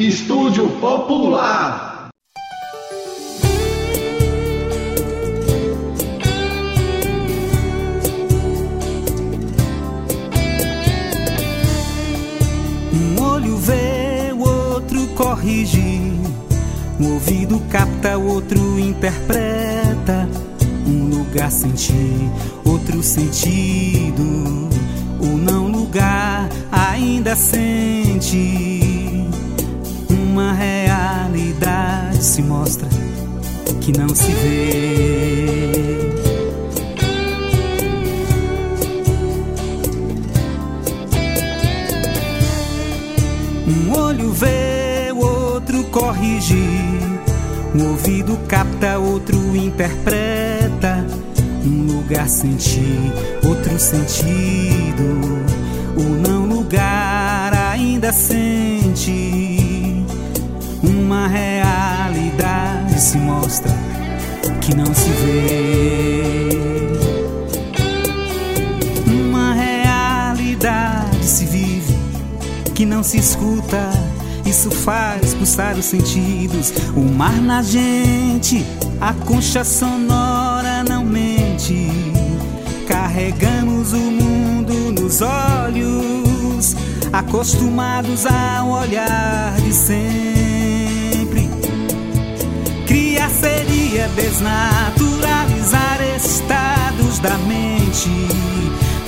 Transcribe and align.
Estúdio 0.00 0.66
Popular. 0.80 2.08
Um 12.94 13.22
olho 13.22 13.58
vê, 13.58 14.32
o 14.32 14.72
outro 14.72 15.06
corrige. 15.08 16.14
Um 16.98 17.12
ouvido 17.12 17.60
capta, 17.68 18.16
outro 18.16 18.78
interpreta. 18.78 20.26
Um 20.86 21.10
lugar 21.10 21.52
sentir, 21.52 22.30
outro 22.64 23.02
sentido. 23.02 24.22
O 25.20 25.36
não 25.36 25.68
lugar 25.68 26.48
ainda 26.72 27.36
sente. 27.36 28.89
Uma 30.40 30.54
realidade 30.54 32.24
se 32.24 32.40
mostra 32.40 32.88
que 33.82 33.92
não 33.92 34.08
se 34.08 34.32
vê. 34.32 36.14
Um 43.68 43.92
olho 43.92 44.32
vê, 44.32 45.12
o 45.12 45.18
outro 45.18 45.84
corrige. 45.84 46.56
Um 47.74 47.90
ouvido 47.90 48.38
capta, 48.48 48.98
outro 48.98 49.36
interpreta. 49.54 51.06
Um 51.66 51.98
lugar 51.98 52.26
sentir, 52.30 53.12
outro 53.44 53.78
sentido. 53.78 55.04
O 55.98 56.02
não 56.26 56.46
lugar 56.46 57.52
ainda 57.52 58.10
sente. 58.10 59.59
Uma 61.10 61.26
realidade 61.26 63.00
se 63.00 63.18
mostra 63.18 63.72
que 64.60 64.76
não 64.76 64.86
se 64.94 65.10
vê. 65.10 66.48
Uma 69.08 69.52
realidade 69.52 71.24
se 71.24 71.46
vive 71.46 71.98
que 72.76 72.86
não 72.86 73.02
se 73.02 73.18
escuta. 73.18 73.90
Isso 74.46 74.70
faz 74.70 75.34
pulsar 75.34 75.76
os 75.76 75.86
sentidos. 75.86 76.72
O 76.94 77.00
mar 77.00 77.34
na 77.42 77.60
gente, 77.60 78.64
a 79.00 79.12
concha 79.12 79.64
sonora 79.64 80.84
não 80.88 81.04
mente. 81.04 81.88
Carregamos 82.86 83.92
o 83.92 83.98
mundo 83.98 84.92
nos 84.92 85.20
olhos, 85.22 86.76
acostumados 87.12 88.26
ao 88.26 88.68
olhar 88.68 89.60
de 89.60 89.72
sempre. 89.72 90.49
Criar 93.10 93.30
seria 93.30 94.06
desnaturalizar 94.14 95.98
estados 96.14 97.18
da 97.18 97.36
mente. 97.38 98.08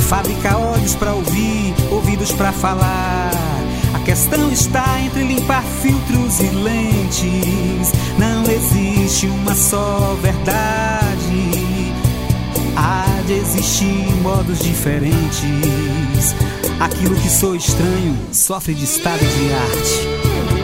Fabricar 0.01 0.57
olhos 0.57 0.97
para 0.97 1.13
ouvir, 1.13 1.73
ouvidos 1.89 2.33
para 2.33 2.51
falar. 2.51 3.31
A 3.95 4.01
questão 4.01 4.51
está 4.51 5.01
entre 5.03 5.23
limpar 5.23 5.63
filtros 5.63 6.41
e 6.41 6.49
lentes. 6.49 7.93
Não 8.19 8.43
existe 8.51 9.29
uma 9.29 9.55
só 9.55 10.17
verdade. 10.21 11.93
Há 12.77 13.05
de 13.25 13.35
existir 13.35 14.13
modos 14.21 14.59
diferentes. 14.59 16.35
Aquilo 16.81 17.15
que 17.15 17.31
sou 17.31 17.55
estranho 17.55 18.19
sofre 18.33 18.75
de 18.75 18.83
estado 18.83 19.21
de 19.21 19.55
arte. 19.55 20.62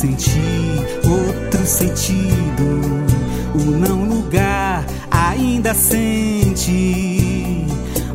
Sentir, 0.00 0.86
outro 1.04 1.66
sentido. 1.66 2.80
O 3.54 3.70
não 3.70 4.04
lugar 4.04 4.82
ainda 5.10 5.74
sente. 5.74 7.66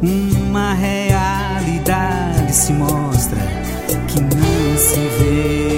Uma 0.02 0.74
realidade 0.74 2.56
se 2.56 2.74
mostra 2.74 3.40
que 4.08 4.20
não 4.20 4.78
se 4.78 5.00
vê. 5.20 5.76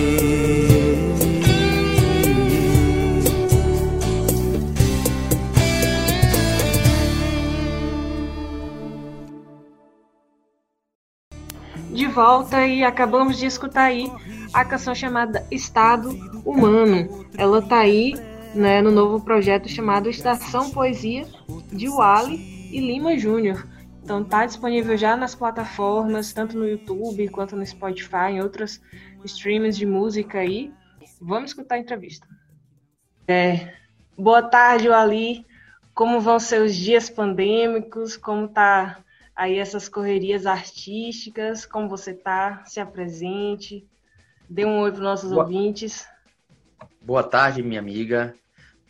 de 11.89 12.05
volta 12.05 12.65
e 12.67 12.83
acabamos 12.83 13.39
de 13.39 13.47
escutar 13.47 13.85
aí 13.85 14.11
a 14.53 14.65
canção 14.65 14.95
chamada 14.95 15.45
Estado 15.51 16.09
Humano. 16.45 17.27
Ela 17.37 17.61
tá 17.61 17.79
aí, 17.79 18.13
né, 18.53 18.81
no 18.81 18.91
novo 18.91 19.23
projeto 19.23 19.67
chamado 19.67 20.09
Estação 20.09 20.71
Poesia 20.71 21.25
de 21.71 21.87
Wally 21.89 22.69
e 22.71 22.79
Lima 22.79 23.17
Júnior. 23.17 23.67
Então 24.03 24.23
tá 24.23 24.45
disponível 24.45 24.95
já 24.95 25.17
nas 25.17 25.35
plataformas, 25.35 26.31
tanto 26.31 26.57
no 26.57 26.67
YouTube 26.67 27.27
quanto 27.29 27.55
no 27.55 27.65
Spotify, 27.65 28.31
em 28.31 28.41
outros 28.41 28.81
streams 29.25 29.77
de 29.77 29.85
música 29.85 30.39
aí. 30.39 30.71
Vamos 31.19 31.51
escutar 31.51 31.75
a 31.75 31.79
entrevista. 31.79 32.27
É, 33.27 33.73
boa 34.17 34.41
tarde, 34.41 34.87
Wally. 34.87 35.45
Como 35.93 36.21
vão 36.21 36.39
seus 36.39 36.75
dias 36.75 37.09
pandêmicos? 37.09 38.15
Como 38.15 38.47
tá 38.47 39.03
aí 39.35 39.59
essas 39.59 39.89
correrias 39.89 40.45
artísticas, 40.45 41.65
como 41.65 41.89
você 41.89 42.13
tá, 42.13 42.63
se 42.65 42.79
apresente, 42.79 43.85
dê 44.49 44.65
um 44.65 44.79
oi 44.79 44.91
para 44.91 44.97
os 44.99 45.03
nossos 45.03 45.31
Boa. 45.31 45.43
ouvintes. 45.43 46.05
Boa 47.01 47.23
tarde, 47.23 47.63
minha 47.63 47.79
amiga. 47.79 48.35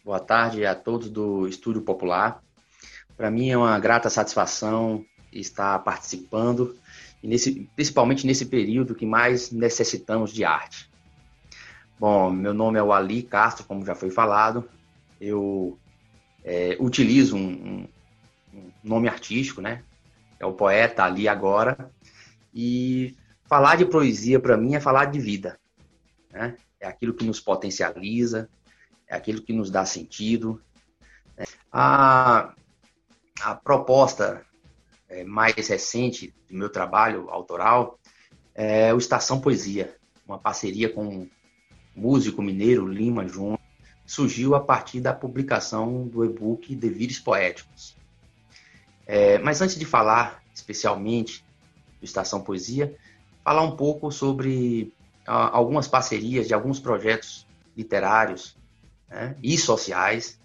Boa 0.03 0.19
tarde 0.19 0.65
a 0.65 0.73
todos 0.73 1.09
do 1.09 1.47
Estúdio 1.47 1.81
Popular. 1.81 2.41
Para 3.15 3.31
mim 3.31 3.49
é 3.49 3.57
uma 3.57 3.77
grata 3.79 4.09
satisfação 4.09 5.03
estar 5.31 5.77
participando, 5.79 6.75
e 7.21 7.27
nesse, 7.27 7.69
principalmente 7.75 8.25
nesse 8.25 8.45
período 8.45 8.95
que 8.95 9.05
mais 9.05 9.51
necessitamos 9.51 10.31
de 10.31 10.43
arte. 10.43 10.89
Bom, 11.99 12.29
meu 12.29 12.53
nome 12.53 12.77
é 12.79 12.81
Wally 12.83 13.23
Castro, 13.23 13.65
como 13.65 13.85
já 13.85 13.95
foi 13.95 14.09
falado. 14.11 14.69
Eu 15.19 15.77
é, 16.43 16.77
utilizo 16.79 17.35
um- 17.35 17.87
um 18.53 18.71
nome 18.83 19.09
artístico, 19.09 19.61
né? 19.61 19.83
É 20.39 20.45
o 20.45 20.53
poeta 20.53 21.03
ali 21.03 21.27
agora. 21.27 21.91
E 22.53 23.15
falar 23.47 23.77
de 23.77 23.85
poesia 23.85 24.39
para 24.39 24.57
mim 24.57 24.75
é 24.75 24.79
falar 24.79 25.05
de 25.05 25.19
vida, 25.19 25.59
né? 26.31 26.55
É 26.79 26.87
aquilo 26.87 27.13
que 27.13 27.25
nos 27.25 27.39
potencializa, 27.39 28.49
é 29.07 29.15
aquilo 29.15 29.41
que 29.41 29.53
nos 29.53 29.71
dá 29.71 29.85
sentido. 29.85 30.61
né? 31.35 31.45
A, 31.71 32.53
a 33.41 33.55
proposta 33.55 34.45
eh, 35.09 35.23
mais 35.23 35.67
recente 35.67 36.33
do 36.49 36.55
meu 36.55 36.69
trabalho 36.69 37.29
autoral 37.29 37.99
é 38.53 38.93
o 38.93 38.97
Estação 38.97 39.39
Poesia, 39.39 39.95
uma 40.25 40.37
parceria 40.37 40.89
com 40.89 41.07
o 41.07 41.29
músico 41.95 42.41
mineiro 42.41 42.87
Lima 42.87 43.27
Júnior, 43.27 43.59
surgiu 44.05 44.55
a 44.55 44.59
partir 44.59 45.01
da 45.01 45.13
publicação 45.13 46.07
do 46.07 46.23
e-book 46.23 46.75
Devires 46.75 47.19
Poéticos. 47.19 47.95
Eh, 49.07 49.39
mas 49.39 49.61
antes 49.61 49.77
de 49.77 49.85
falar 49.85 50.43
especialmente 50.53 51.43
do 51.99 52.05
Estação 52.05 52.41
Poesia, 52.41 52.95
falar 53.47 53.61
um 53.61 53.77
pouco 53.77 54.11
sobre 54.11 54.93
ah, 55.25 55.55
algumas 55.55 55.87
parcerias 55.87 56.49
de 56.49 56.53
alguns 56.53 56.81
projetos 56.81 57.47
literários 57.77 58.57
né, 59.07 59.37
e 59.41 59.57
sociais 59.57 60.37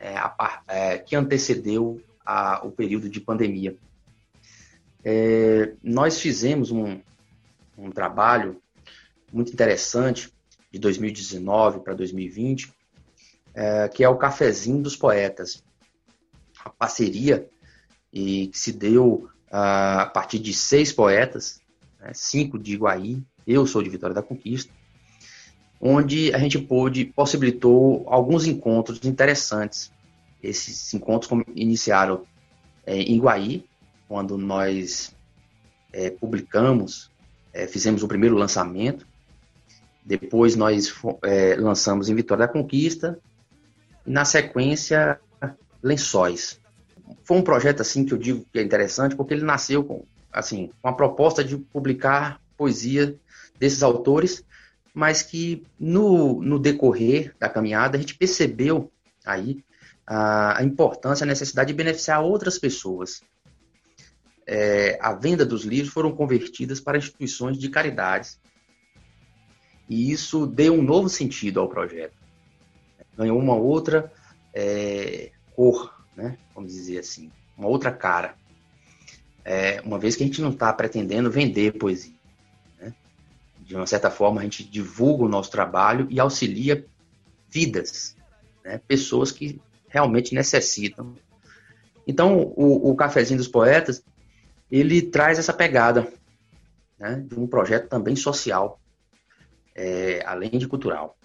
é, 0.00 0.16
a 0.16 0.62
é, 0.66 0.98
que 0.98 1.14
antecedeu 1.14 2.02
a- 2.26 2.60
o 2.66 2.72
período 2.72 3.08
de 3.08 3.20
pandemia. 3.20 3.76
É, 5.04 5.74
nós 5.80 6.20
fizemos 6.20 6.72
um, 6.72 7.00
um 7.76 7.88
trabalho 7.92 8.60
muito 9.32 9.52
interessante 9.52 10.34
de 10.72 10.80
2019 10.80 11.84
para 11.84 11.94
2020, 11.94 12.74
é, 13.54 13.88
que 13.88 14.02
é 14.02 14.08
o 14.08 14.16
Cafezinho 14.18 14.82
dos 14.82 14.96
Poetas, 14.96 15.62
a 16.64 16.70
parceria 16.70 17.48
e 18.12 18.48
que 18.48 18.58
se 18.58 18.72
deu 18.72 19.30
ah, 19.52 20.02
a 20.02 20.06
partir 20.06 20.40
de 20.40 20.52
seis 20.52 20.92
poetas, 20.92 21.62
né, 22.00 22.10
cinco 22.14 22.58
de 22.58 22.74
Iguaí, 22.74 23.22
eu 23.46 23.66
sou 23.66 23.82
de 23.82 23.90
Vitória 23.90 24.14
da 24.14 24.22
Conquista, 24.22 24.72
onde 25.80 26.34
a 26.34 26.38
gente 26.38 26.58
pôde, 26.58 27.04
possibilitou 27.04 28.04
alguns 28.08 28.46
encontros 28.46 29.04
interessantes 29.04 29.92
Esses 30.42 30.92
encontros 30.94 31.30
iniciaram 31.54 32.24
é, 32.86 32.96
em 32.96 33.18
Guaí, 33.18 33.64
quando 34.08 34.38
nós 34.38 35.14
é, 35.92 36.10
publicamos, 36.10 37.10
é, 37.52 37.66
fizemos 37.66 38.02
o 38.02 38.08
primeiro 38.08 38.36
lançamento. 38.36 39.06
Depois 40.04 40.56
nós 40.56 40.94
é, 41.22 41.54
lançamos 41.56 42.08
em 42.08 42.14
Vitória 42.14 42.46
da 42.46 42.52
Conquista. 42.52 43.18
E 44.06 44.10
na 44.10 44.24
sequência, 44.24 45.20
Lençóis. 45.82 46.60
Foi 47.22 47.36
um 47.36 47.42
projeto 47.42 47.80
assim 47.80 48.04
que 48.04 48.12
eu 48.12 48.18
digo 48.18 48.44
que 48.52 48.58
é 48.58 48.62
interessante 48.62 49.14
porque 49.14 49.34
ele 49.34 49.44
nasceu 49.44 49.84
com 49.84 50.04
assim 50.32 50.70
com 50.80 50.88
a 50.88 50.92
proposta 50.92 51.42
de 51.42 51.56
publicar 51.56 52.40
poesia 52.56 53.16
desses 53.58 53.82
autores, 53.82 54.44
mas 54.94 55.22
que 55.22 55.64
no, 55.78 56.42
no 56.42 56.58
decorrer 56.58 57.34
da 57.38 57.48
caminhada 57.48 57.96
a 57.96 58.00
gente 58.00 58.14
percebeu 58.14 58.90
aí 59.24 59.62
a, 60.06 60.58
a 60.58 60.64
importância, 60.64 61.24
a 61.24 61.26
necessidade 61.26 61.68
de 61.68 61.76
beneficiar 61.76 62.22
outras 62.22 62.58
pessoas. 62.58 63.22
É, 64.46 64.98
a 65.00 65.12
venda 65.12 65.44
dos 65.44 65.64
livros 65.64 65.92
foram 65.92 66.10
convertidas 66.10 66.80
para 66.80 66.96
instituições 66.96 67.58
de 67.58 67.68
caridades 67.68 68.40
e 69.88 70.10
isso 70.10 70.46
deu 70.46 70.74
um 70.74 70.82
novo 70.82 71.08
sentido 71.08 71.60
ao 71.60 71.68
projeto. 71.68 72.14
Ganhou 73.16 73.38
uma 73.38 73.54
outra 73.54 74.12
é, 74.54 75.30
cor, 75.54 75.94
né? 76.16 76.38
vamos 76.54 76.72
dizer 76.72 76.98
assim, 76.98 77.30
uma 77.56 77.68
outra 77.68 77.90
cara. 77.90 78.34
É, 79.44 79.80
uma 79.82 79.98
vez 79.98 80.16
que 80.16 80.22
a 80.22 80.26
gente 80.26 80.42
não 80.42 80.50
está 80.50 80.72
pretendendo 80.72 81.30
vender 81.30 81.78
poesia. 81.78 82.14
Né? 82.80 82.92
De 83.60 83.74
uma 83.74 83.86
certa 83.86 84.10
forma, 84.10 84.40
a 84.40 84.44
gente 84.44 84.64
divulga 84.64 85.24
o 85.24 85.28
nosso 85.28 85.50
trabalho 85.50 86.06
e 86.10 86.20
auxilia 86.20 86.84
vidas, 87.48 88.14
né? 88.64 88.80
pessoas 88.86 89.32
que 89.32 89.60
realmente 89.88 90.34
necessitam. 90.34 91.14
Então, 92.06 92.52
o, 92.56 92.90
o 92.90 92.96
Cafezinho 92.96 93.38
dos 93.38 93.48
Poetas, 93.48 94.02
ele 94.70 95.02
traz 95.02 95.38
essa 95.38 95.52
pegada 95.52 96.12
né, 96.98 97.22
de 97.26 97.38
um 97.38 97.46
projeto 97.46 97.88
também 97.88 98.16
social, 98.16 98.80
é, 99.74 100.22
além 100.26 100.50
de 100.50 100.66
cultural. 100.66 101.16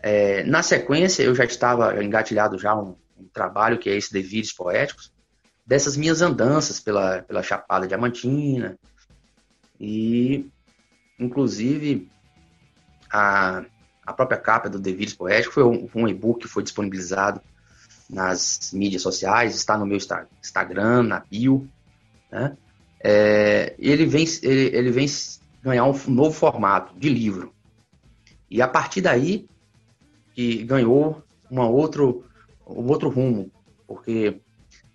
É, 0.00 0.42
na 0.44 0.62
sequência, 0.62 1.22
eu 1.22 1.34
já 1.34 1.44
estava 1.44 2.04
engatilhado 2.04 2.58
já 2.58 2.74
um, 2.74 2.94
um 3.18 3.26
trabalho 3.32 3.78
que 3.78 3.88
é 3.88 3.96
esse 3.96 4.12
Devires 4.12 4.52
Poéticos, 4.52 5.13
dessas 5.66 5.96
minhas 5.96 6.20
andanças 6.20 6.80
pela, 6.80 7.22
pela 7.22 7.42
Chapada 7.42 7.86
Diamantina, 7.86 8.78
e 9.80 10.50
inclusive 11.18 12.10
a, 13.10 13.64
a 14.04 14.12
própria 14.12 14.38
capa 14.38 14.68
do 14.68 14.78
Devires 14.78 15.14
Poético 15.14 15.54
foi 15.54 15.64
um, 15.64 15.88
um 15.94 16.08
e-book 16.08 16.40
que 16.40 16.48
foi 16.48 16.62
disponibilizado 16.62 17.40
nas 18.08 18.70
mídias 18.72 19.02
sociais, 19.02 19.54
está 19.54 19.78
no 19.78 19.86
meu 19.86 19.96
Instagram, 19.96 21.04
na 21.04 21.20
bio, 21.20 21.68
né? 22.30 22.56
É, 23.06 23.74
ele, 23.78 24.06
vem, 24.06 24.24
ele, 24.42 24.76
ele 24.76 24.90
vem 24.90 25.06
ganhar 25.62 25.84
um 25.84 25.92
novo 26.08 26.32
formato 26.32 26.98
de 26.98 27.08
livro. 27.08 27.52
E 28.50 28.62
a 28.62 28.68
partir 28.68 29.02
daí 29.02 29.46
que 30.34 30.64
ganhou 30.64 31.22
uma 31.50 31.68
outro, 31.68 32.24
um 32.66 32.86
outro 32.88 33.08
rumo, 33.08 33.50
porque 33.86 34.40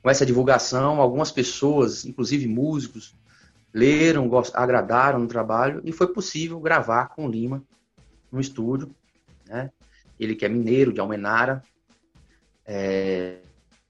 com 0.10 0.12
essa 0.12 0.26
divulgação, 0.26 1.00
algumas 1.00 1.32
pessoas, 1.32 2.04
inclusive 2.04 2.48
músicos, 2.48 3.14
leram, 3.72 4.28
agradaram 4.56 5.20
no 5.20 5.28
trabalho 5.28 5.82
e 5.86 5.92
foi 5.92 6.08
possível 6.12 6.60
gravar 6.60 7.10
com 7.10 7.30
Lima 7.30 7.64
no 8.32 8.42
estúdio. 8.42 8.90
Né? 9.48 9.70
Ele 10.20 10.34
que 10.34 10.44
é 10.44 10.50
mineiro, 10.50 10.92
de 10.92 11.00
Almenara, 11.00 11.62
é 12.66 13.38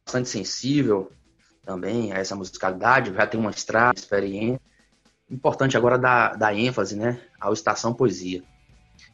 bastante 0.06 0.28
sensível 0.28 1.10
também 1.64 2.12
a 2.12 2.18
essa 2.18 2.36
musicalidade, 2.36 3.14
já 3.14 3.26
tem 3.26 3.40
uma 3.40 3.52
estrada, 3.52 3.98
experiência. 3.98 4.60
Importante 5.32 5.78
agora 5.78 5.98
dar, 5.98 6.36
dar 6.36 6.54
ênfase 6.54 6.98
né, 6.98 7.22
ao 7.40 7.54
Estação 7.54 7.94
Poesia. 7.94 8.44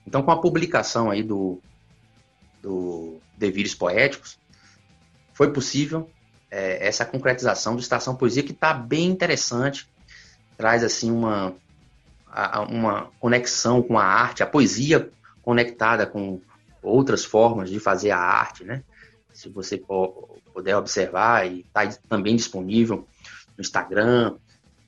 Então, 0.07 0.24
com 0.24 0.31
a 0.31 0.42
publicação 0.42 1.12
aí 1.12 1.22
do, 1.22 1.62
do 2.63 3.19
Devires 3.38 3.75
Poéticos, 3.75 4.40
foi 5.34 5.54
possível 5.54 6.10
é, 6.56 6.88
essa 6.88 7.06
concretização 7.06 7.75
do 7.75 7.81
Estação 7.81 8.16
Poesia, 8.16 8.42
que 8.42 8.54
está 8.54 8.74
bem 8.74 9.07
interessante, 9.07 9.88
traz 10.57 10.84
assim 10.84 11.12
uma, 11.12 11.54
uma 12.69 13.12
conexão 13.19 13.84
com 13.84 14.00
a 14.00 14.06
arte, 14.06 14.42
a 14.42 14.48
poesia 14.48 15.12
conectada 15.42 16.06
com 16.06 16.40
outras 16.81 17.25
formas 17.25 17.69
de 17.69 17.80
fazer 17.80 18.12
a 18.12 18.19
arte, 18.19 18.63
né? 18.63 18.84
se 19.34 19.50
você 19.50 19.78
puder 20.54 20.78
observar, 20.78 21.46
e 21.46 21.60
está 21.60 21.86
também 22.07 22.38
disponível 22.38 23.06
no 23.57 23.62
Instagram, 23.62 24.38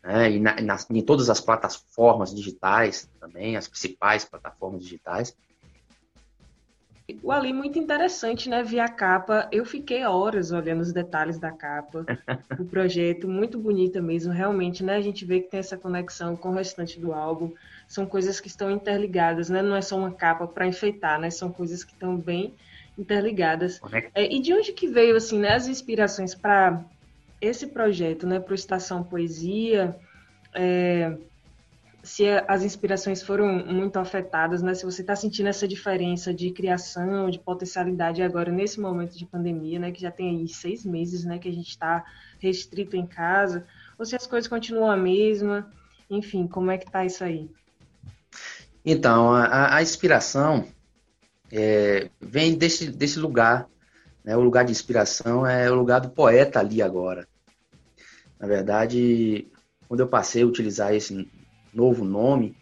né, 0.02 0.32
e 0.32 0.40
na, 0.40 0.56
em 0.90 1.02
todas 1.02 1.30
as 1.30 1.42
plataformas 1.42 2.34
digitais 2.34 3.10
também, 3.20 3.58
as 3.58 3.68
principais 3.68 4.24
plataformas 4.24 4.84
digitais. 4.84 5.36
O 7.24 7.32
Ali 7.32 7.54
muito 7.54 7.80
interessante, 7.80 8.50
né? 8.50 8.62
Via 8.64 8.84
a 8.84 8.90
capa, 8.90 9.48
eu 9.50 9.64
fiquei 9.64 10.04
horas 10.04 10.52
olhando 10.52 10.82
os 10.82 10.92
detalhes 10.92 11.40
da 11.40 11.52
capa, 11.52 12.06
o 12.60 12.66
projeto, 12.66 13.30
muito 13.30 13.58
bonita 13.58 14.02
mesmo, 14.02 14.34
realmente, 14.34 14.84
né? 14.84 14.98
A 14.98 15.02
gente 15.02 15.24
vê 15.24 15.40
que 15.40 15.50
tem 15.50 15.62
essa 15.62 15.78
conexão 15.78 16.36
com 16.36 16.50
o 16.50 16.54
restante 16.54 17.00
do 17.00 17.14
álbum, 17.14 17.54
são 17.88 18.06
coisas 18.06 18.42
que 18.42 18.50
estão 18.50 18.70
interligadas, 18.70 19.50
né? 19.50 19.62
Não 19.62 19.76
é 19.76 19.82
só 19.82 19.98
uma 19.98 20.12
capa 20.12 20.46
para 20.48 20.68
enfeitar, 20.68 21.18
né? 21.18 21.30
São 21.30 21.50
coisas 21.50 21.82
que 21.82 21.94
estão 21.94 22.18
bem 22.18 22.54
interligadas. 22.98 23.80
É, 24.14 24.34
e 24.34 24.42
de 24.42 24.54
onde 24.54 24.74
que 24.74 24.88
veio 24.88 25.16
assim, 25.16 25.40
né, 25.40 25.54
as 25.54 25.68
inspirações 25.68 26.36
para 26.36 26.84
esse 27.40 27.68
projeto, 27.68 28.28
né, 28.28 28.40
para 28.40 28.52
o 28.52 28.56
Estação 28.56 29.02
Poesia? 29.02 29.96
É, 30.54 31.16
se 32.08 32.24
as 32.48 32.64
inspirações 32.64 33.22
foram 33.22 33.66
muito 33.66 34.00
afetadas, 34.00 34.62
né? 34.62 34.74
Se 34.74 34.86
você 34.86 35.02
está 35.02 35.14
sentindo 35.14 35.50
essa 35.50 35.68
diferença 35.68 36.34
de 36.34 36.52
criação, 36.52 37.30
de 37.30 37.38
potencialidade 37.38 38.24
agora 38.24 38.50
nesse 38.50 38.80
momento 38.80 39.18
de 39.18 39.26
pandemia, 39.26 39.78
né? 39.78 39.92
Que 39.92 40.02
já 40.02 40.10
tem 40.10 40.30
aí 40.30 40.48
seis 40.48 40.86
meses, 40.86 41.26
né? 41.26 41.38
Que 41.38 41.50
a 41.50 41.52
gente 41.52 41.68
está 41.68 42.06
restrito 42.40 42.96
em 42.96 43.06
casa, 43.06 43.66
ou 44.00 44.06
se 44.06 44.16
as 44.16 44.26
coisas 44.26 44.48
continuam 44.48 44.90
a 44.90 44.96
mesma, 44.96 45.70
enfim, 46.10 46.48
como 46.48 46.72
é 46.72 46.78
que 46.78 46.90
tá 46.90 47.04
isso 47.04 47.26
aí? 47.26 47.52
Então, 48.86 49.34
a, 49.34 49.76
a 49.76 49.82
inspiração 49.82 50.66
é, 51.52 52.10
vem 52.22 52.56
desse, 52.56 52.90
desse 52.90 53.20
lugar. 53.20 53.68
Né? 54.24 54.38
O 54.38 54.42
lugar 54.42 54.64
de 54.64 54.72
inspiração 54.72 55.46
é 55.46 55.70
o 55.70 55.76
lugar 55.76 56.00
do 56.00 56.10
poeta 56.10 56.60
ali 56.60 56.82
agora. 56.82 57.28
Na 58.40 58.48
verdade, 58.48 59.46
quando 59.90 60.00
eu 60.00 60.08
passei 60.08 60.44
a 60.44 60.46
utilizar 60.46 60.94
esse 60.94 61.30
novo 61.74 62.04
nome, 62.04 62.56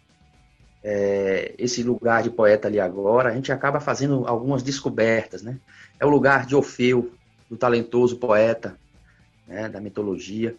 é, 0.82 1.54
esse 1.58 1.82
lugar 1.82 2.22
de 2.22 2.30
poeta 2.30 2.68
ali 2.68 2.78
agora, 2.78 3.30
a 3.30 3.34
gente 3.34 3.50
acaba 3.50 3.80
fazendo 3.80 4.26
algumas 4.26 4.62
descobertas, 4.62 5.42
né? 5.42 5.58
É 5.98 6.06
o 6.06 6.08
lugar 6.08 6.46
de 6.46 6.54
Orfeu, 6.54 7.12
do 7.50 7.56
talentoso 7.56 8.18
poeta, 8.18 8.78
né, 9.46 9.68
da 9.68 9.80
mitologia. 9.80 10.56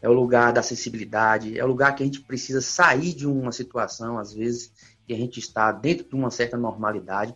É 0.00 0.08
o 0.08 0.12
lugar 0.12 0.52
da 0.52 0.62
sensibilidade, 0.62 1.58
é 1.58 1.64
o 1.64 1.68
lugar 1.68 1.94
que 1.94 2.02
a 2.02 2.06
gente 2.06 2.20
precisa 2.20 2.60
sair 2.60 3.14
de 3.14 3.26
uma 3.26 3.52
situação, 3.52 4.18
às 4.18 4.32
vezes, 4.32 4.72
que 5.06 5.12
a 5.12 5.16
gente 5.16 5.38
está 5.38 5.70
dentro 5.70 6.08
de 6.08 6.14
uma 6.14 6.30
certa 6.30 6.56
normalidade 6.56 7.34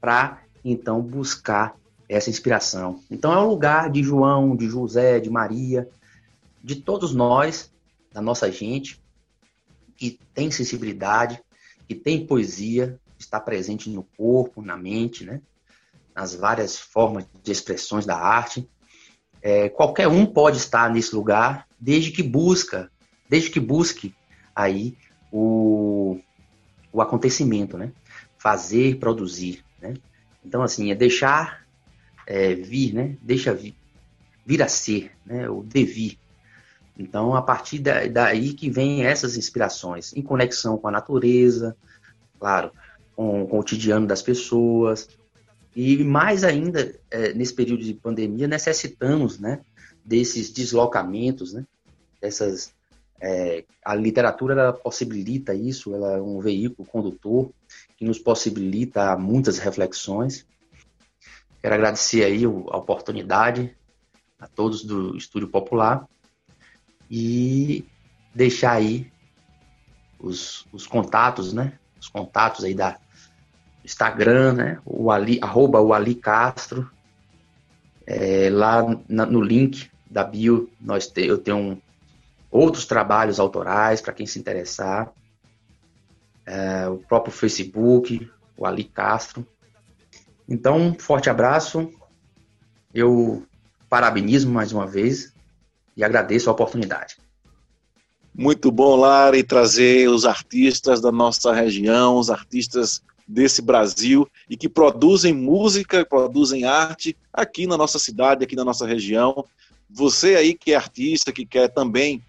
para 0.00 0.42
então 0.64 1.00
buscar 1.00 1.76
essa 2.08 2.30
inspiração. 2.30 3.00
Então 3.10 3.32
é 3.32 3.40
um 3.40 3.48
lugar 3.48 3.90
de 3.90 4.02
João, 4.02 4.56
de 4.56 4.66
José, 4.66 5.20
de 5.20 5.30
Maria, 5.30 5.88
de 6.62 6.76
todos 6.76 7.14
nós, 7.14 7.72
da 8.12 8.20
nossa 8.20 8.50
gente, 8.50 9.00
que 10.00 10.18
tem 10.32 10.50
sensibilidade, 10.50 11.38
que 11.86 11.94
tem 11.94 12.26
poesia, 12.26 12.98
está 13.18 13.38
presente 13.38 13.90
no 13.90 14.02
corpo, 14.02 14.62
na 14.62 14.74
mente, 14.74 15.26
né? 15.26 15.42
nas 16.16 16.34
várias 16.34 16.78
formas 16.78 17.26
de 17.42 17.52
expressões 17.52 18.06
da 18.06 18.16
arte. 18.16 18.66
É, 19.42 19.68
qualquer 19.68 20.08
um 20.08 20.24
pode 20.24 20.56
estar 20.56 20.90
nesse 20.90 21.14
lugar, 21.14 21.66
desde 21.78 22.10
que 22.10 22.22
busca, 22.22 22.90
desde 23.28 23.50
que 23.50 23.60
busque 23.60 24.14
aí 24.56 24.96
o, 25.30 26.18
o 26.90 27.02
acontecimento, 27.02 27.76
né? 27.76 27.92
Fazer, 28.38 28.98
produzir. 28.98 29.62
Né? 29.82 29.94
Então, 30.42 30.62
assim, 30.62 30.90
é 30.90 30.94
deixar 30.94 31.66
é, 32.26 32.54
vir, 32.54 32.94
né? 32.94 33.16
Deixa 33.20 33.52
vir, 33.52 33.74
vir 34.46 34.62
a 34.62 34.68
ser, 34.68 35.12
né? 35.26 35.48
O 35.48 35.62
devir. 35.62 36.18
Então, 37.00 37.34
a 37.34 37.40
partir 37.40 37.78
da, 37.78 38.06
daí 38.06 38.52
que 38.52 38.68
vem 38.68 39.06
essas 39.06 39.34
inspirações, 39.34 40.12
em 40.14 40.20
conexão 40.20 40.76
com 40.76 40.86
a 40.86 40.90
natureza, 40.90 41.74
claro, 42.38 42.70
com, 43.16 43.46
com 43.46 43.56
o 43.56 43.62
cotidiano 43.62 44.06
das 44.06 44.20
pessoas, 44.20 45.08
e 45.74 46.04
mais 46.04 46.44
ainda, 46.44 46.94
é, 47.10 47.32
nesse 47.32 47.54
período 47.54 47.82
de 47.82 47.94
pandemia, 47.94 48.46
necessitamos 48.46 49.38
né, 49.38 49.60
desses 50.04 50.50
deslocamentos, 50.50 51.54
né, 51.54 51.64
dessas, 52.20 52.74
é, 53.18 53.64
a 53.82 53.94
literatura 53.94 54.70
possibilita 54.70 55.54
isso, 55.54 55.94
ela 55.94 56.18
é 56.18 56.20
um 56.20 56.38
veículo 56.38 56.86
condutor 56.86 57.50
que 57.96 58.04
nos 58.04 58.18
possibilita 58.18 59.16
muitas 59.16 59.58
reflexões. 59.58 60.46
Quero 61.62 61.74
agradecer 61.74 62.24
aí 62.24 62.44
a 62.44 62.76
oportunidade 62.76 63.74
a 64.38 64.46
todos 64.46 64.84
do 64.84 65.16
Estúdio 65.16 65.48
Popular 65.48 66.06
e 67.10 67.84
deixar 68.32 68.72
aí 68.72 69.10
os, 70.18 70.66
os 70.72 70.86
contatos, 70.86 71.52
né? 71.52 71.72
Os 72.00 72.08
contatos 72.08 72.64
aí 72.64 72.74
da 72.74 72.98
Instagram, 73.84 74.52
né? 74.52 74.78
O 74.84 75.10
Ali, 75.10 75.40
arroba 75.42 75.80
o 75.80 75.92
Ali 75.92 76.14
Castro. 76.14 76.88
É, 78.06 78.48
lá 78.50 78.82
na, 79.08 79.26
no 79.26 79.40
link 79.40 79.90
da 80.08 80.24
bio 80.24 80.70
nós 80.80 81.06
te, 81.06 81.24
eu 81.24 81.38
tenho 81.38 81.56
um, 81.56 81.82
outros 82.50 82.84
trabalhos 82.84 83.38
autorais 83.38 84.00
para 84.00 84.12
quem 84.12 84.26
se 84.26 84.38
interessar. 84.38 85.12
É, 86.46 86.88
o 86.88 86.98
próprio 86.98 87.32
Facebook, 87.32 88.30
o 88.56 88.66
Ali 88.66 88.84
Castro. 88.84 89.46
Então, 90.48 90.76
um 90.78 90.94
forte 90.94 91.28
abraço. 91.28 91.92
Eu 92.92 93.44
parabenizo 93.88 94.48
mais 94.48 94.72
uma 94.72 94.86
vez 94.86 95.32
e 95.96 96.04
agradeço 96.04 96.48
a 96.48 96.52
oportunidade. 96.52 97.16
Muito 98.34 98.70
bom, 98.70 98.96
Lari, 98.96 99.42
trazer 99.42 100.08
os 100.08 100.24
artistas 100.24 101.00
da 101.00 101.10
nossa 101.10 101.52
região, 101.52 102.16
os 102.16 102.30
artistas 102.30 103.02
desse 103.26 103.62
Brasil 103.62 104.28
e 104.48 104.56
que 104.56 104.68
produzem 104.68 105.32
música, 105.32 106.04
produzem 106.04 106.64
arte 106.64 107.16
aqui 107.32 107.66
na 107.66 107.76
nossa 107.76 107.98
cidade, 107.98 108.44
aqui 108.44 108.56
na 108.56 108.64
nossa 108.64 108.86
região. 108.86 109.44
Você 109.88 110.36
aí 110.36 110.54
que 110.54 110.72
é 110.72 110.76
artista, 110.76 111.32
que 111.32 111.44
quer 111.44 111.68
também 111.68 112.22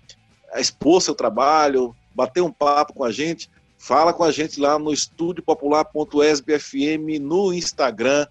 expor 0.56 1.01
seu 1.01 1.15
trabalho, 1.15 1.96
bater 2.13 2.41
um 2.41 2.51
papo 2.51 2.94
com 2.94 3.03
a 3.03 3.12
gente, 3.12 3.50
fala 3.77 4.13
com 4.13 4.24
a 4.24 4.32
gente 4.32 4.60
lá 4.60 4.77
no 4.77 4.91
estudiopopular.esbfm 4.91 7.20
no 7.20 7.53
Instagram. 7.53 8.27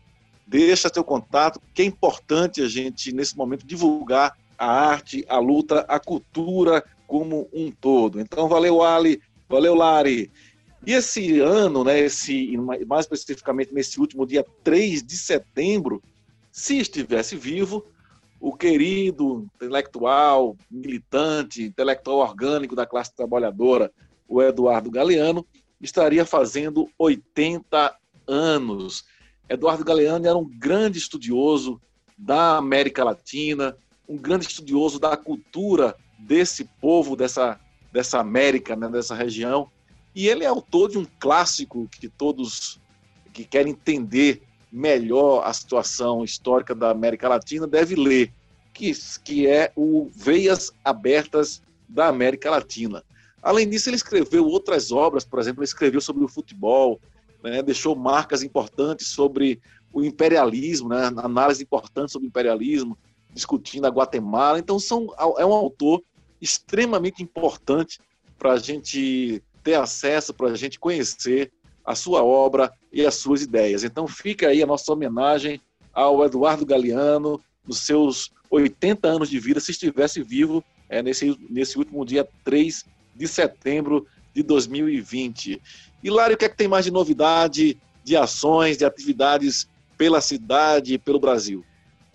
Deixa 0.47 0.91
seu 0.93 1.05
contato, 1.05 1.61
que 1.73 1.83
é 1.83 1.85
importante 1.85 2.61
a 2.61 2.69
gente, 2.69 3.13
nesse 3.13 3.37
momento, 3.37 3.67
divulgar 3.67 4.37
a 4.61 4.67
arte, 4.67 5.25
a 5.27 5.39
luta, 5.39 5.87
a 5.89 5.99
cultura 5.99 6.85
como 7.07 7.49
um 7.51 7.71
todo. 7.71 8.21
Então, 8.21 8.47
valeu, 8.47 8.83
Ali, 8.83 9.23
valeu, 9.49 9.75
Lari. 9.75 10.31
E 10.87 10.93
esse 10.93 11.41
ano, 11.41 11.83
né, 11.83 11.99
esse, 12.01 12.55
mais 12.87 13.07
especificamente 13.07 13.73
nesse 13.73 13.99
último 13.99 14.27
dia 14.27 14.45
3 14.63 15.03
de 15.03 15.17
setembro, 15.17 16.03
se 16.53 16.79
estivesse 16.79 17.37
vivo, 17.37 17.87
o 18.39 18.55
querido 18.55 19.47
intelectual, 19.55 20.57
militante, 20.71 21.63
intelectual 21.63 22.19
orgânico 22.19 22.77
da 22.77 22.87
classe 22.87 23.15
trabalhadora, 23.15 23.91
o 24.29 24.43
Eduardo 24.43 24.91
Galeano, 24.91 25.47
estaria 25.81 26.27
fazendo 26.27 26.87
80 26.99 27.95
anos. 28.27 29.05
Eduardo 29.49 29.85
Galeano 29.85 30.27
era 30.27 30.37
um 30.37 30.49
grande 30.49 30.99
estudioso 30.99 31.81
da 32.17 32.59
América 32.59 33.03
Latina, 33.03 33.75
um 34.11 34.17
grande 34.17 34.47
estudioso 34.47 34.99
da 34.99 35.17
cultura 35.17 35.97
desse 36.19 36.65
povo, 36.81 37.15
dessa, 37.15 37.61
dessa 37.93 38.19
América, 38.19 38.75
né, 38.75 38.89
dessa 38.89 39.15
região. 39.15 39.71
E 40.13 40.27
ele 40.27 40.43
é 40.43 40.49
autor 40.49 40.91
de 40.91 40.99
um 40.99 41.07
clássico 41.21 41.89
que 41.89 42.09
todos 42.09 42.81
que 43.33 43.45
querem 43.45 43.73
entender 43.73 44.43
melhor 44.73 45.47
a 45.47 45.53
situação 45.53 46.25
histórica 46.25 46.75
da 46.75 46.91
América 46.91 47.29
Latina 47.29 47.69
deve 47.69 47.95
ler, 47.95 48.33
que, 48.73 48.93
que 49.25 49.47
é 49.47 49.73
o 49.77 50.11
Veias 50.13 50.73
Abertas 50.85 51.63
da 51.89 52.09
América 52.09 52.51
Latina. 52.51 53.05
Além 53.41 53.69
disso, 53.69 53.89
ele 53.89 53.97
escreveu 53.97 54.45
outras 54.45 54.91
obras, 54.91 55.25
por 55.25 55.39
exemplo, 55.39 55.61
ele 55.61 55.69
escreveu 55.69 56.01
sobre 56.01 56.25
o 56.25 56.29
futebol, 56.29 57.01
né, 57.45 57.63
deixou 57.63 57.95
marcas 57.95 58.43
importantes 58.43 59.07
sobre 59.07 59.61
o 59.93 60.03
imperialismo, 60.03 60.89
né, 60.89 61.05
análise 61.17 61.63
importante 61.63 62.11
sobre 62.11 62.27
o 62.27 62.29
imperialismo, 62.29 62.99
discutindo 63.33 63.87
a 63.87 63.91
Guatemala. 63.91 64.59
Então, 64.59 64.79
são, 64.79 65.09
é 65.39 65.45
um 65.45 65.53
autor 65.53 66.03
extremamente 66.41 67.23
importante 67.23 67.99
para 68.39 68.53
a 68.53 68.59
gente 68.59 69.43
ter 69.63 69.75
acesso, 69.75 70.33
para 70.33 70.49
a 70.49 70.57
gente 70.57 70.79
conhecer 70.79 71.53
a 71.85 71.95
sua 71.95 72.23
obra 72.23 72.73
e 72.93 73.05
as 73.05 73.17
suas 73.17 73.43
ideias. 73.43 73.85
Então, 73.85 74.07
fica 74.07 74.49
aí 74.49 74.63
a 74.63 74.67
nossa 74.67 74.93
homenagem 74.93 75.61
ao 75.93 76.25
Eduardo 76.25 76.65
Galeano, 76.65 77.41
nos 77.67 77.81
seus 77.81 78.31
80 78.51 79.07
anos 79.07 79.31
de 79.31 79.39
vida, 79.39 79.61
se 79.61 79.71
estivesse 79.71 80.23
vivo 80.23 80.65
é, 80.89 81.03
nesse, 81.03 81.37
nesse 81.49 81.79
último 81.79 82.05
dia 82.05 82.27
3 82.45 82.85
de 83.15 83.29
setembro 83.29 84.07
de 84.35 84.43
2020. 84.43 85.61
E 86.03 86.11
Lário, 86.11 86.35
o 86.35 86.39
que 86.39 86.45
é 86.45 86.49
que 86.49 86.57
tem 86.57 86.69
mais 86.69 86.85
de 86.85 86.91
novidade, 86.91 87.79
de 88.03 88.17
ações, 88.17 88.79
de 88.79 88.85
atividades 88.85 89.69
pela 89.97 90.21
cidade 90.21 90.95
e 90.95 90.99
pelo 90.99 91.21
Brasil? 91.21 91.65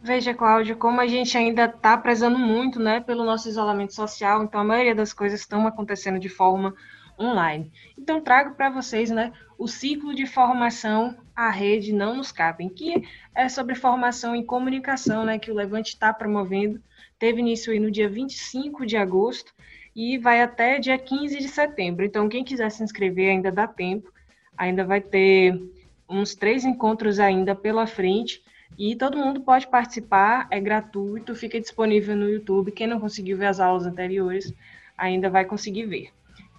Veja, 0.05 0.35
Cláudio, 0.35 0.77
como 0.77 1.01
a 1.01 1.07
gente 1.07 1.35
ainda 1.35 1.65
está 1.65 1.97
prezando 1.97 2.37
muito 2.37 2.79
né, 2.79 2.99
pelo 2.99 3.25
nosso 3.25 3.49
isolamento 3.49 3.91
social, 3.91 4.43
então 4.43 4.61
a 4.61 4.63
maioria 4.63 4.93
das 4.93 5.11
coisas 5.11 5.39
estão 5.39 5.65
acontecendo 5.65 6.19
de 6.19 6.29
forma 6.29 6.75
online. 7.19 7.71
Então 7.97 8.21
trago 8.21 8.53
para 8.53 8.69
vocês 8.69 9.09
né, 9.09 9.33
o 9.57 9.67
ciclo 9.67 10.13
de 10.13 10.27
formação 10.27 11.17
à 11.35 11.49
rede 11.49 11.91
não 11.91 12.17
nos 12.17 12.31
cabem, 12.31 12.69
que 12.69 13.03
é 13.33 13.49
sobre 13.49 13.73
formação 13.73 14.35
em 14.35 14.45
comunicação, 14.45 15.25
né, 15.25 15.39
que 15.39 15.49
o 15.49 15.55
Levante 15.55 15.95
está 15.95 16.13
promovendo. 16.13 16.79
Teve 17.17 17.39
início 17.39 17.73
aí 17.73 17.79
no 17.79 17.89
dia 17.89 18.07
25 18.07 18.85
de 18.85 18.97
agosto 18.97 19.55
e 19.95 20.19
vai 20.19 20.39
até 20.39 20.77
dia 20.77 20.99
15 20.99 21.39
de 21.39 21.47
setembro. 21.47 22.05
Então, 22.05 22.29
quem 22.29 22.43
quiser 22.43 22.69
se 22.69 22.83
inscrever 22.83 23.31
ainda 23.31 23.51
dá 23.51 23.65
tempo, 23.67 24.13
ainda 24.55 24.85
vai 24.85 25.01
ter 25.01 25.59
uns 26.07 26.35
três 26.35 26.63
encontros 26.63 27.19
ainda 27.19 27.55
pela 27.55 27.87
frente. 27.87 28.43
E 28.77 28.95
todo 28.95 29.17
mundo 29.17 29.41
pode 29.41 29.67
participar, 29.67 30.47
é 30.51 30.59
gratuito, 30.59 31.35
fica 31.35 31.59
disponível 31.59 32.15
no 32.15 32.29
YouTube. 32.29 32.71
Quem 32.71 32.87
não 32.87 32.99
conseguiu 32.99 33.37
ver 33.37 33.45
as 33.45 33.59
aulas 33.59 33.85
anteriores 33.85 34.53
ainda 34.97 35.29
vai 35.29 35.45
conseguir 35.45 35.85
ver. 35.85 36.09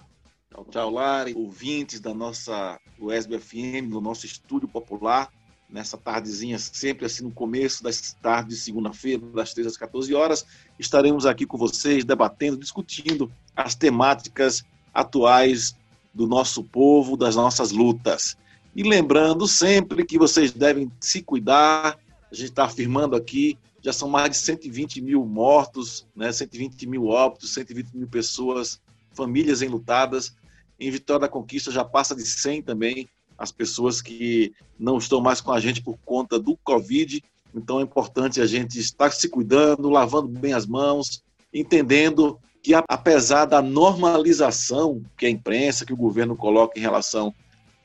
Tchau, 0.50 0.66
tchau, 0.70 0.90
Lari, 0.92 1.34
ouvintes 1.36 2.00
da 2.00 2.14
nossa 2.14 2.80
USB 3.00 3.40
FM, 3.40 3.90
do 3.90 4.00
nosso 4.00 4.26
estúdio 4.26 4.68
popular, 4.68 5.30
nessa 5.74 5.98
tardezinha, 5.98 6.60
sempre 6.60 7.08
assim 7.08 7.24
no 7.24 7.32
começo 7.32 7.84
das 7.84 8.14
tardes 8.22 8.58
de 8.58 8.64
segunda-feira, 8.64 9.20
das 9.34 9.56
13 9.56 9.70
às 9.70 9.78
14 9.78 10.14
horas, 10.14 10.46
estaremos 10.78 11.26
aqui 11.26 11.48
com 11.48 11.58
vocês 11.58 12.06
debatendo, 12.06 12.58
discutindo 12.58 13.32
as 13.56 13.74
temáticas 13.74 14.64
atuais 14.94 15.76
do 16.14 16.28
nosso 16.28 16.64
povo, 16.64 17.18
das 17.18 17.36
nossas 17.36 17.72
lutas. 17.72 18.38
E 18.76 18.84
lembrando 18.84 19.48
sempre 19.48 20.06
que 20.06 20.20
vocês 20.20 20.52
devem 20.52 20.92
se 21.00 21.24
cuidar, 21.24 21.98
a 22.32 22.36
gente 22.36 22.50
está 22.50 22.66
afirmando 22.66 23.16
aqui, 23.16 23.58
já 23.82 23.92
são 23.92 24.08
mais 24.08 24.30
de 24.30 24.38
120 24.38 25.02
mil 25.02 25.26
mortos, 25.26 26.06
né, 26.16 26.32
120 26.32 26.86
mil 26.86 27.08
óbitos, 27.08 27.52
120 27.52 27.98
mil 27.98 28.08
pessoas, 28.08 28.80
famílias 29.12 29.64
enlutadas. 29.64 30.36
Em 30.80 30.92
Vitória 30.92 31.22
da 31.22 31.28
Conquista 31.30 31.72
já 31.72 31.84
passa 31.84 32.16
de 32.16 32.24
100 32.24 32.62
também 32.62 33.10
as 33.44 33.52
pessoas 33.52 34.02
que 34.02 34.54
não 34.80 34.98
estão 34.98 35.20
mais 35.20 35.42
com 35.42 35.52
a 35.52 35.60
gente 35.60 35.82
por 35.82 35.98
conta 36.06 36.40
do 36.40 36.56
Covid. 36.64 37.22
Então 37.54 37.80
é 37.80 37.84
importante 37.84 38.40
a 38.40 38.46
gente 38.46 38.80
estar 38.80 39.12
se 39.12 39.28
cuidando, 39.28 39.90
lavando 39.90 40.30
bem 40.30 40.54
as 40.54 40.66
mãos, 40.66 41.22
entendendo 41.54 42.40
que 42.62 42.74
apesar 42.88 43.46
da 43.46 43.62
normalização 43.62 45.04
que 45.18 45.26
a 45.26 45.30
imprensa, 45.30 45.86
que 45.86 45.92
o 45.92 45.98
governo 45.98 46.38
coloca 46.38 46.80
em 46.80 46.82
relação 46.82 47.36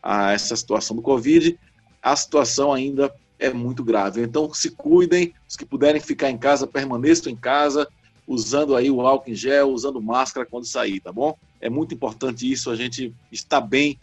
a 0.01 0.33
essa 0.33 0.55
situação 0.55 0.95
do 0.97 1.03
Covid, 1.03 1.59
a 2.01 2.15
situação 2.15 2.73
ainda 2.73 3.13
é 3.37 3.53
muito 3.53 3.83
grave. 3.83 4.23
Então 4.23 4.55
se 4.55 4.71
cuidem, 4.71 5.35
os 5.49 5.57
que 5.57 5.67
puderem 5.67 6.01
ficar 6.01 6.31
em 6.31 6.39
casa, 6.39 6.69
permaneçam 6.69 7.33
em 7.33 7.37
casa, 7.37 7.89
usando 8.29 8.77
aí 8.77 8.93
o 8.93 9.01
álcool 9.01 9.31
em 9.31 9.35
gel, 9.35 9.71
usando 9.71 10.01
máscara 10.01 10.47
quando 10.47 10.67
sair, 10.67 11.01
tá 11.01 11.13
bom? 11.13 11.37
É 11.61 11.69
muito 11.69 11.93
importante 11.93 12.49
isso, 12.49 12.71
a 12.71 12.77
gente 12.77 13.13
estar 13.33 13.61
bem 13.61 13.99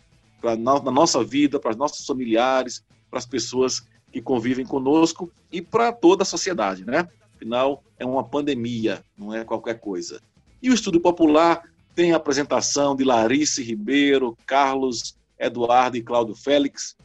para 0.45 0.55
na 0.55 0.91
nossa 0.91 1.23
vida, 1.23 1.59
para 1.59 1.71
os 1.71 1.77
nossos 1.77 2.05
familiares, 2.05 2.83
para 3.09 3.17
as 3.17 3.25
pessoas 3.25 3.81
que 4.11 4.21
convivem 4.21 4.63
conosco 4.63 5.31
e 5.51 5.59
para 5.59 5.91
toda 5.91 6.21
a 6.21 6.25
sociedade, 6.25 6.85
né? 6.85 7.07
Afinal, 7.35 7.83
é 7.97 8.05
uma 8.05 8.23
pandemia, 8.23 9.03
não 9.17 9.33
é 9.33 9.43
qualquer 9.43 9.79
coisa. 9.79 10.21
E 10.61 10.69
o 10.69 10.73
estudo 10.73 10.99
popular 11.01 11.63
tem 11.95 12.13
a 12.13 12.17
apresentação 12.17 12.95
de 12.95 13.03
Larice 13.03 13.63
Ribeiro, 13.63 14.37
Carlos 14.45 15.17
Eduardo 15.39 15.97
e 15.97 16.03
Cláudio 16.03 16.35
Félix, 16.35 16.95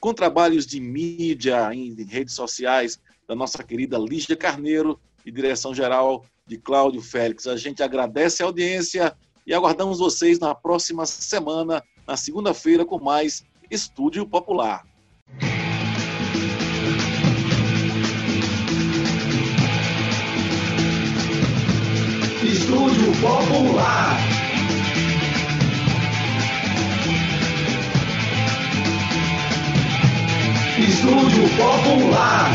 com 0.00 0.12
trabalhos 0.12 0.66
de 0.66 0.80
mídia 0.80 1.72
em 1.72 1.94
redes 2.02 2.34
sociais 2.34 2.98
da 3.28 3.36
nossa 3.36 3.62
querida 3.62 3.98
Lígia 3.98 4.36
Carneiro 4.36 4.98
e 5.24 5.30
direção 5.30 5.72
geral 5.72 6.24
de 6.44 6.58
Cláudio 6.58 7.00
Félix. 7.00 7.46
A 7.46 7.56
gente 7.56 7.82
agradece 7.82 8.42
a 8.42 8.46
audiência 8.46 9.16
e 9.46 9.54
aguardamos 9.54 9.98
vocês 9.98 10.38
na 10.38 10.54
próxima 10.54 11.06
semana, 11.06 11.82
na 12.10 12.16
segunda-feira, 12.16 12.84
com 12.84 12.98
mais 12.98 13.44
Estúdio 13.70 14.26
Popular. 14.26 14.84
Estúdio 22.42 23.12
Popular. 23.20 24.18
Estúdio 30.80 31.48
Popular. 31.56 32.50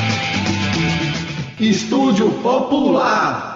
Estúdio 1.62 2.32
Popular. 2.42 3.55